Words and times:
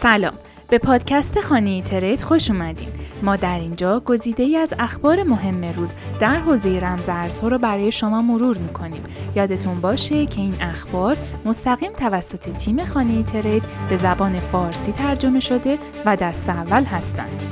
سلام. 0.00 0.32
به 0.68 0.78
پادکست 0.78 1.40
خانه 1.40 1.82
ترید 1.82 2.20
خوش 2.20 2.50
اومدین. 2.50 2.88
ما 3.22 3.36
در 3.36 3.58
اینجا 3.58 4.00
گزیده 4.00 4.42
ای 4.42 4.56
از 4.56 4.74
اخبار 4.78 5.22
مهم 5.22 5.64
روز 5.64 5.94
در 6.18 6.36
حوزه 6.36 6.78
رمزارزها 6.78 7.48
رو 7.48 7.58
برای 7.58 7.92
شما 7.92 8.22
مرور 8.22 8.58
می‌کنیم. 8.58 9.02
یادتون 9.36 9.80
باشه 9.80 10.26
که 10.26 10.40
این 10.40 10.54
اخبار 10.60 11.16
مستقیم 11.44 11.92
توسط 11.92 12.56
تیم 12.56 12.84
خانه 12.84 13.22
ترید 13.22 13.62
به 13.88 13.96
زبان 13.96 14.40
فارسی 14.40 14.92
ترجمه 14.92 15.40
شده 15.40 15.78
و 16.04 16.16
دست 16.16 16.48
اول 16.48 16.84
هستند. 16.84 17.42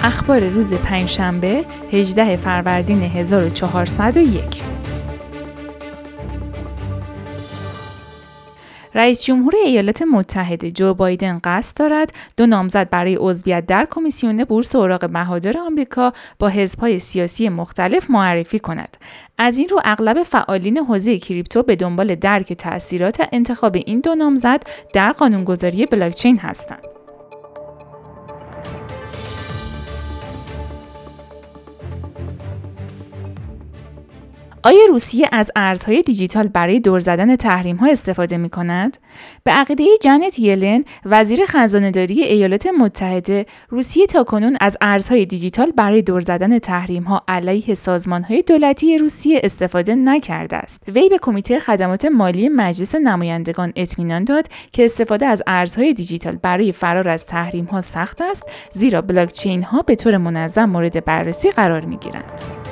اخبار 0.00 0.40
روز 0.40 0.74
پنجشنبه 0.74 1.64
18 1.92 2.36
فروردین 2.36 3.02
1401 3.02 4.73
رئیس 8.94 9.24
جمهور 9.24 9.54
ایالات 9.64 10.02
متحده 10.02 10.70
جو 10.70 10.94
بایدن 10.94 11.40
قصد 11.44 11.76
دارد 11.76 12.12
دو 12.36 12.46
نامزد 12.46 12.90
برای 12.90 13.16
عضویت 13.20 13.66
در 13.66 13.86
کمیسیون 13.90 14.44
بورس 14.44 14.76
اوراق 14.76 15.10
بهادار 15.10 15.58
آمریکا 15.58 16.12
با 16.38 16.48
حزبهای 16.48 16.98
سیاسی 16.98 17.48
مختلف 17.48 18.10
معرفی 18.10 18.58
کند. 18.58 18.96
از 19.38 19.58
این 19.58 19.68
رو 19.68 19.80
اغلب 19.84 20.22
فعالین 20.22 20.78
حوزه 20.78 21.18
کریپتو 21.18 21.62
به 21.62 21.76
دنبال 21.76 22.14
درک 22.14 22.52
تاثیرات 22.52 23.28
انتخاب 23.32 23.76
این 23.86 24.00
دو 24.00 24.14
نامزد 24.14 24.62
در 24.92 25.12
قانونگذاری 25.12 25.86
بلاکچین 25.86 26.38
هستند. 26.38 26.93
آیا 34.66 34.84
روسیه 34.88 35.28
از 35.32 35.50
ارزهای 35.56 36.02
دیجیتال 36.02 36.48
برای 36.48 36.80
دور 36.80 37.00
زدن 37.00 37.36
تحریم 37.36 37.76
ها 37.76 37.86
استفاده 37.86 38.36
می 38.36 38.50
کند؟ 38.50 38.96
به 39.44 39.50
عقیده 39.50 39.84
جنت 40.02 40.38
یلن 40.38 40.84
وزیر 41.04 41.40
خزانهداری 41.46 42.22
ایالات 42.22 42.66
متحده 42.66 43.46
روسیه 43.68 44.06
تاکنون 44.06 44.56
از 44.60 44.76
ارزهای 44.80 45.26
دیجیتال 45.26 45.70
برای 45.70 46.02
دور 46.02 46.20
زدن 46.20 46.58
تحریم 46.58 47.02
ها 47.02 47.22
علیه 47.28 47.74
سازمان 47.74 48.22
های 48.22 48.42
دولتی 48.42 48.98
روسیه 48.98 49.40
استفاده 49.44 49.94
نکرده 49.94 50.56
است. 50.56 50.82
وی 50.88 51.08
به 51.08 51.18
کمیته 51.18 51.60
خدمات 51.60 52.04
مالی 52.04 52.48
مجلس 52.48 52.94
نمایندگان 52.94 53.72
اطمینان 53.76 54.24
داد 54.24 54.46
که 54.72 54.84
استفاده 54.84 55.26
از 55.26 55.42
ارزهای 55.46 55.94
دیجیتال 55.94 56.36
برای 56.36 56.72
فرار 56.72 57.08
از 57.08 57.26
تحریم 57.26 57.64
ها 57.64 57.80
سخت 57.80 58.20
است 58.20 58.44
زیرا 58.70 59.02
بلاکچین 59.02 59.62
ها 59.62 59.82
به 59.82 59.96
طور 59.96 60.16
منظم 60.16 60.64
مورد 60.64 61.04
بررسی 61.04 61.50
قرار 61.50 61.84
می 61.84 61.96
گیرند. 61.96 62.63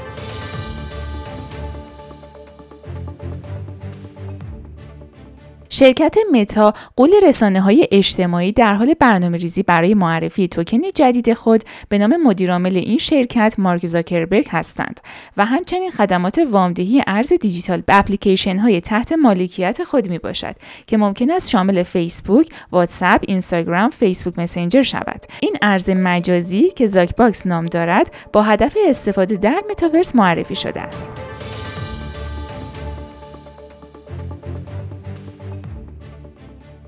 شرکت 5.82 6.16
متا 6.32 6.74
غول 6.96 7.10
رسانه 7.22 7.60
های 7.60 7.88
اجتماعی 7.92 8.52
در 8.52 8.74
حال 8.74 8.94
برنامه 8.94 9.38
ریزی 9.38 9.62
برای 9.62 9.94
معرفی 9.94 10.48
توکن 10.48 10.78
جدید 10.94 11.34
خود 11.34 11.62
به 11.88 11.98
نام 11.98 12.16
مدیرعامل 12.22 12.76
این 12.76 12.98
شرکت 12.98 13.54
مارک 13.58 13.86
زاکربرگ 13.86 14.46
هستند 14.50 15.00
و 15.36 15.44
همچنین 15.44 15.90
خدمات 15.90 16.40
وامدهی 16.50 17.02
ارز 17.06 17.32
دیجیتال 17.32 17.80
به 17.80 17.98
اپلیکیشن 17.98 18.58
های 18.58 18.80
تحت 18.80 19.12
مالکیت 19.12 19.84
خود 19.84 20.10
می 20.10 20.18
باشد 20.18 20.56
که 20.86 20.96
ممکن 20.96 21.30
است 21.30 21.50
شامل 21.50 21.82
فیسبوک، 21.82 22.48
واتساپ، 22.72 23.20
اینستاگرام، 23.28 23.90
فیسبوک 23.90 24.38
مسنجر 24.38 24.82
شود. 24.82 25.24
این 25.40 25.56
ارز 25.62 25.90
مجازی 25.90 26.70
که 26.70 26.86
Zuck 26.86 27.16
Bucks 27.16 27.46
نام 27.46 27.66
دارد 27.66 28.14
با 28.32 28.42
هدف 28.42 28.76
استفاده 28.88 29.36
در 29.36 29.62
متاورس 29.70 30.16
معرفی 30.16 30.54
شده 30.54 30.80
است. 30.80 31.06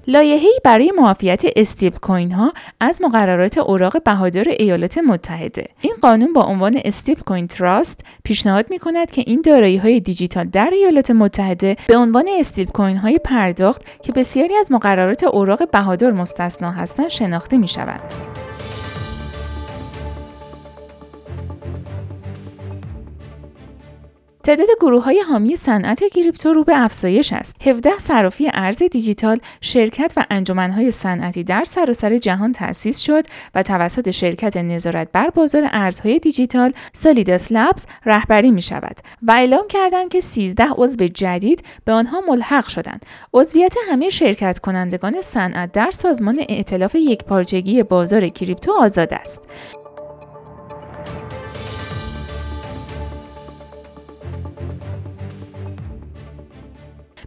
لایحه‌ای 0.06 0.60
برای 0.64 0.92
معافیت 0.96 1.42
استیبل 1.56 2.00
کوین 2.00 2.32
ها 2.32 2.52
از 2.80 3.02
مقررات 3.02 3.58
اوراق 3.58 4.02
بهادار 4.02 4.48
ایالات 4.48 4.98
متحده 4.98 5.66
این 5.80 5.94
قانون 6.02 6.32
با 6.32 6.42
عنوان 6.42 6.80
Stablecoin 6.84 7.46
Trust 7.46 8.00
پیشنهاد 8.24 8.66
می 8.70 8.78
کند 8.78 9.10
که 9.10 9.24
این 9.26 9.42
دارایی 9.44 9.76
های 9.76 10.00
دیجیتال 10.00 10.44
در 10.44 10.70
ایالات 10.72 11.10
متحده 11.10 11.76
به 11.88 11.96
عنوان 11.96 12.24
استیبل 12.38 12.72
کوین 12.72 12.96
های 12.96 13.18
پرداخت 13.24 14.02
که 14.02 14.12
بسیاری 14.12 14.54
از 14.54 14.72
مقررات 14.72 15.24
اوراق 15.24 15.70
بهادار 15.70 16.12
مستثنا 16.12 16.70
هستند 16.70 17.08
شناخته 17.08 17.58
می 17.58 17.68
شوند. 17.68 18.12
تعداد 24.44 24.66
گروه 24.80 25.04
های 25.04 25.20
حامی 25.20 25.56
صنعت 25.56 26.04
کریپتو 26.04 26.52
رو 26.52 26.64
به 26.64 26.72
افزایش 26.76 27.32
است. 27.32 27.56
17 27.66 27.98
صرافی 27.98 28.50
ارز 28.54 28.82
دیجیتال، 28.82 29.38
شرکت 29.60 30.12
و 30.16 30.24
انجمنهای 30.30 30.90
صنعتی 30.90 31.44
در 31.44 31.64
سراسر 31.64 32.16
جهان 32.16 32.52
تأسیس 32.52 32.98
شد 32.98 33.22
و 33.54 33.62
توسط 33.62 34.10
شرکت 34.10 34.56
نظارت 34.56 35.08
بر 35.12 35.30
بازار 35.30 35.62
ارزهای 35.72 36.18
دیجیتال 36.18 36.72
سالیداس 36.92 37.52
لبز 37.52 37.86
رهبری 38.06 38.50
می 38.50 38.62
شود 38.62 38.96
و 39.22 39.32
اعلام 39.32 39.68
کردند 39.68 40.08
که 40.08 40.20
13 40.20 40.64
عضو 40.76 41.06
جدید 41.06 41.64
به 41.84 41.92
آنها 41.92 42.20
ملحق 42.28 42.68
شدند. 42.68 43.06
عضویت 43.34 43.74
همه 43.90 44.08
شرکت 44.08 44.58
کنندگان 44.58 45.20
صنعت 45.20 45.72
در 45.72 45.90
سازمان 45.90 46.44
ائتلاف 46.48 46.94
یکپارچگی 46.94 47.82
بازار 47.82 48.28
کریپتو 48.28 48.72
آزاد 48.72 49.14
است. 49.14 49.42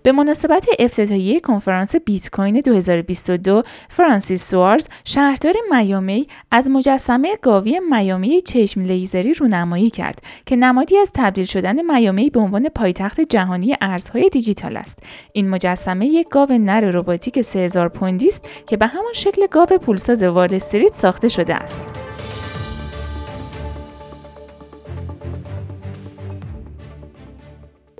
به 0.07 0.13
مناسبت 0.13 0.67
افتتاحیه 0.79 1.39
کنفرانس 1.39 1.95
بیت 1.95 2.29
کوین 2.29 2.61
2022 2.61 3.63
فرانسیس 3.89 4.49
سوارز 4.49 4.87
شهردار 5.03 5.53
میامی 5.71 6.27
از 6.51 6.69
مجسمه 6.69 7.37
گاوی 7.41 7.79
میامی 7.79 8.41
چشم 8.41 8.81
لیزری 8.81 9.33
رونمایی 9.33 9.89
کرد 9.89 10.21
که 10.45 10.55
نمادی 10.55 10.97
از 10.97 11.11
تبدیل 11.15 11.45
شدن 11.45 11.97
میامی 11.97 12.29
به 12.29 12.39
عنوان 12.39 12.69
پایتخت 12.69 13.21
جهانی 13.21 13.75
ارزهای 13.81 14.29
دیجیتال 14.29 14.77
است. 14.77 14.99
این 15.33 15.49
مجسمه 15.49 16.07
یک 16.07 16.27
گاو 16.29 16.51
نر 16.51 16.81
رباتیک 16.81 17.41
3000 17.41 17.89
پوندی 17.89 18.27
است 18.27 18.45
که 18.67 18.77
به 18.77 18.87
همان 18.87 19.13
شکل 19.13 19.47
گاو 19.51 19.65
پولساز 19.65 20.23
وال 20.23 20.53
استریت 20.53 20.93
ساخته 20.93 21.27
شده 21.27 21.55
است. 21.55 21.83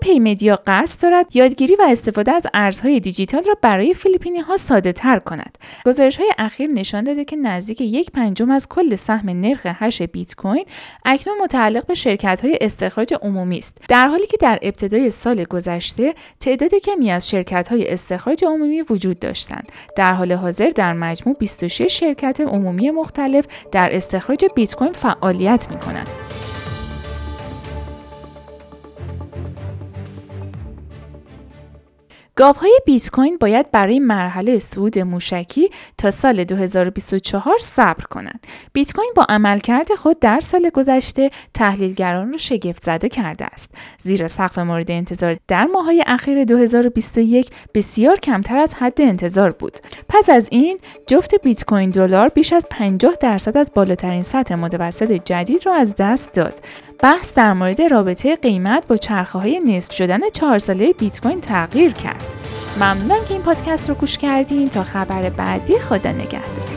پی 0.08 0.20
مدیا 0.20 0.60
قصد 0.68 1.02
دارد 1.02 1.36
یادگیری 1.36 1.76
و 1.76 1.82
استفاده 1.90 2.32
از 2.32 2.48
ارزهای 2.54 3.00
دیجیتال 3.00 3.44
را 3.44 3.58
برای 3.62 3.94
فیلیپینی 3.94 4.40
ها 4.40 4.58
ساده 4.58 4.92
تر 4.92 5.20
کند. 5.20 5.58
گزارش 5.86 6.18
های 6.18 6.32
اخیر 6.38 6.70
نشان 6.70 7.04
داده 7.04 7.26
که 7.26 7.36
نزدیک 7.36 7.82
یک 7.82 8.12
پنجم 8.12 8.52
از 8.52 8.68
کل 8.70 8.96
سهم 8.96 9.30
نرخ 9.30 9.62
هش 9.66 10.02
بیت 10.02 10.36
کوین 10.36 10.66
اکنون 11.06 11.38
متعلق 11.42 11.86
به 11.86 11.94
شرکت 11.94 12.42
های 12.46 12.58
استخراج 12.62 13.14
عمومی 13.22 13.58
است. 13.58 13.78
در 13.90 14.08
حالی 14.08 14.28
که 14.28 14.38
در 14.38 14.60
ابتدای 14.62 15.10
سال 15.10 15.44
گذشته 15.44 16.14
تعداد 16.40 16.76
کمی 16.76 17.12
از 17.12 17.30
شرکت 17.30 17.68
های 17.68 17.90
استخراج 17.90 18.44
عمومی 18.46 18.82
وجود 18.82 19.20
داشتند. 19.20 19.72
در 19.96 20.14
حال 20.14 20.32
حاضر 20.32 20.70
در 20.76 20.94
مجموع 20.94 21.36
26 21.40 22.00
شرکت 22.00 22.42
عمومی 22.42 22.92
مختلف 22.92 23.46
در 23.72 23.96
استخراج 23.96 24.46
بیت 24.56 24.76
کوین 24.76 24.94
فعالیت 24.94 25.68
می 25.70 25.80
کنند. 25.80 26.27
گاوهای 32.38 32.80
بیت 32.86 33.10
کوین 33.10 33.38
باید 33.38 33.72
برای 33.72 34.00
مرحله 34.00 34.60
صعود 34.60 35.00
موشکی 35.00 35.70
تا 35.98 36.12
سال 36.12 36.44
2024 36.44 37.58
صبر 37.60 38.04
کنند. 38.04 38.48
بیت 38.74 38.94
کوین 38.94 39.12
با 39.16 39.26
عملکرد 39.30 39.96
خود 39.96 40.20
در 40.20 40.40
سال 40.40 40.70
گذشته 40.70 41.32
تحلیلگران 41.54 42.32
را 42.32 42.38
شگفت 42.38 42.84
زده 42.84 43.10
کرده 43.10 43.46
است. 43.46 43.76
زیرا 44.00 44.28
سقف 44.28 44.60
مورد 44.60 44.92
انتظار 44.92 45.38
در 45.48 45.66
ماهای 45.66 46.04
اخیر 46.08 46.44
2021 46.44 47.50
بسیار 47.74 48.20
کمتر 48.20 48.58
از 48.58 48.74
حد 48.74 49.02
انتظار 49.02 49.52
بود. 49.52 49.78
پس 50.10 50.30
از 50.30 50.48
این 50.52 50.80
جفت 51.08 51.42
بیت 51.44 51.66
کوین 51.66 51.90
دلار 51.90 52.28
بیش 52.28 52.54
از 52.54 52.66
50 52.72 53.14
درصد 53.20 53.58
از 53.58 53.72
بالاترین 53.76 54.24
سطح 54.24 54.56
متوسط 54.56 55.12
جدید 55.12 55.66
را 55.66 55.74
از 55.74 55.96
دست 55.96 56.34
داد. 56.34 56.60
بحث 57.04 57.34
در 57.34 57.54
مورد 57.54 57.82
رابطه 57.82 58.36
قیمت 58.36 58.88
با 58.88 58.98
چرخه 58.98 59.40
های 59.40 59.60
نصف 59.60 59.94
شدن 59.94 60.30
چهار 60.34 60.60
ساله 60.60 60.94
بیت 60.94 61.22
کوین 61.22 61.42
تغییر 61.42 61.94
کرد. 61.94 62.36
ممنونم 62.78 63.26
که 63.26 63.34
این 63.34 63.44
پادکست 63.44 63.90
رو 63.90 63.96
گوش 63.96 64.18
کردین 64.18 64.70
تا 64.70 64.84
خبر 64.84 65.30
بعدی 65.30 65.80
خدا 65.80 66.12
نگهدار. 66.12 66.68